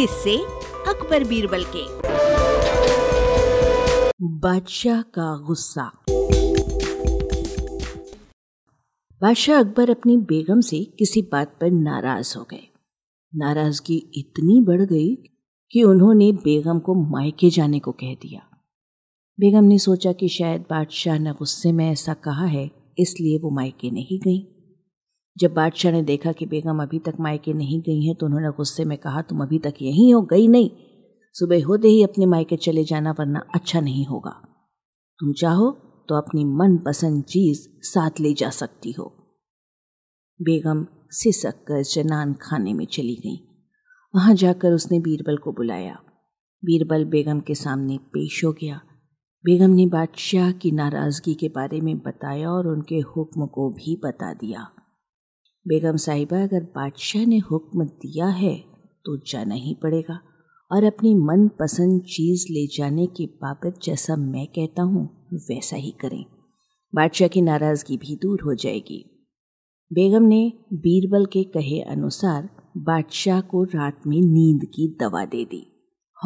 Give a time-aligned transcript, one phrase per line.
[0.00, 0.36] किससे
[0.88, 1.84] अकबर बीरबल के।
[4.22, 5.90] बादशाह का गुस्सा।
[9.22, 12.68] बादशाह अकबर अपनी बेगम से किसी बात पर नाराज़ हो गए।
[13.34, 15.14] नाराज़गी इतनी बढ़ गई
[15.72, 18.40] कि उन्होंने बेगम को मायके जाने को कह दिया।
[19.40, 23.90] बेगम ने सोचा कि शायद बादशाह ने गुस्से में ऐसा कहा है, इसलिए वो मायके
[23.90, 24.57] नहीं गई।
[25.40, 28.84] जब बादशाह ने देखा कि बेगम अभी तक मायके नहीं गई हैं तो उन्होंने गुस्से
[28.84, 30.70] में कहा, तुम अभी तक यहीं हो, गई नहीं।
[31.32, 34.30] सुबह होते ही अपने मायके चले जाना वरना अच्छा नहीं होगा।
[35.20, 35.70] तुम चाहो
[36.08, 39.14] तो अपनी मनपसंद चीज़ साथ ले जा सकती हो।
[40.42, 43.48] बेगम सिसक कर जनान खाने में चली गई।
[44.14, 45.98] वहाँ जाकर उसने बीरबल को बुलाया।
[46.64, 48.80] बीरबल बेगम के सामने पेश हो गया।
[49.44, 54.34] बेगम ने बादशाह की नाराज़गी के बारे में बताया और उनके हुक्म को भी बता
[54.34, 54.68] दिया।
[55.68, 58.54] बेगम साहिबा अगर बादशाह ने हुक्म दिया है
[59.04, 60.20] तो जाना ही पड़ेगा।
[60.72, 66.24] और अपनी मनपसंद चीज़ ले जाने के बाबत जैसा मैं कहता हूँ, वैसा ही करें।
[66.94, 69.28] बादशाह की नाराज़गी भी दूर हो जाएगी।
[69.92, 75.64] बेगम ने बीरबल के कहे अनुसार बादशाह को रात में नींद की दवा दे दी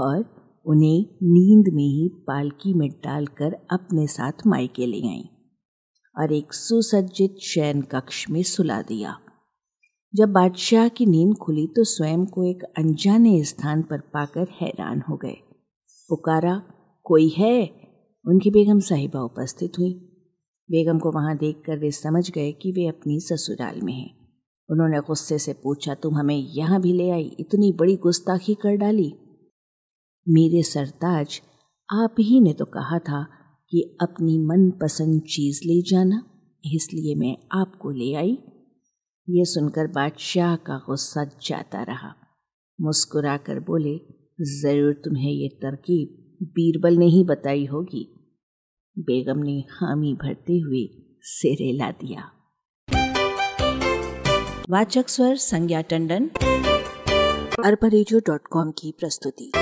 [0.00, 0.24] और
[0.66, 5.28] उन्हें नींद में ही पालकी में डालकर अपने साथ मायके ले आई
[6.16, 9.18] और एक सुसज्जित शयन कक्ष में सुला दिया।
[10.14, 15.16] जब बादशाह की नींद खुली तो स्वयं को एक अनजाने स्थान पर पाकर हैरान हो
[15.16, 15.36] गए।
[16.08, 16.62] पुकारा,
[17.04, 17.70] कोई है?
[18.26, 19.92] उनकी बेगम साहिबा उपस्थित हुई।
[20.70, 24.10] बेगम को वहाँ देखकर वे समझ गए कि वे अपनी ससुराल में हैं।
[24.70, 27.36] उन्होंने गुस्से से पूछा, तुम हमें यहाँ भी ले आई?
[27.40, 29.12] इतनी बड़ी गुस्ताखी कर डाली?
[30.28, 31.40] मेरे सरताज,
[31.92, 33.26] आप ही ने तो कहा था
[33.70, 36.22] कि अपनी मनपसंद चीज़ ले जाना,
[36.74, 38.38] इसलिए मैं आपको ले आई।
[39.28, 42.14] ये सुनकर बादशाह का गुस्सा जाता रहा।
[42.80, 43.96] मुस्कुराकर बोले,
[44.40, 48.34] ज़रूर तुम्हें ये तरकीब बीरबल ने ही बताई होगी।
[48.98, 50.88] बेगम ने हामी भरते हुए
[51.22, 52.30] सिरे ला दिया।
[54.70, 56.30] वाचक स्वर संज्ञा टंडन
[58.52, 59.52] कॉम की प्रस्तुति।